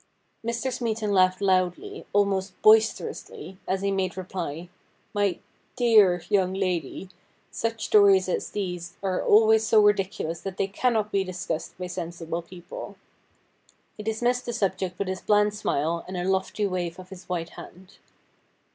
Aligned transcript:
Mr. 0.43 0.71
Smeaton 0.73 1.11
laughed 1.11 1.41
loudly, 1.41 2.07
almost 2.11 2.59
boisterously, 2.63 3.59
as 3.67 3.81
he 3.83 3.91
made 3.91 4.17
reply:' 4.17 4.67
My— 5.13 5.37
dear— 5.75 6.23
young 6.29 6.55
lady, 6.55 7.09
such 7.51 7.85
stories 7.85 8.27
as 8.27 8.49
these 8.49 8.95
are 9.03 9.21
always 9.23 9.63
so 9.63 9.79
ridiculous 9.79 10.41
that 10.41 10.57
they 10.57 10.65
cannot 10.65 11.11
be 11.11 11.23
discussed 11.23 11.77
by 11.77 11.85
sensible 11.85 12.41
people.' 12.41 12.95
He 13.95 14.01
dismissed 14.01 14.47
the 14.47 14.53
subject 14.53 14.97
with 14.97 15.07
his 15.07 15.21
bland 15.21 15.53
smile 15.53 16.03
and 16.07 16.17
a 16.17 16.23
lofty 16.23 16.65
wave 16.65 16.97
of 16.97 17.09
his 17.09 17.25
white 17.29 17.49
hand. 17.49 17.97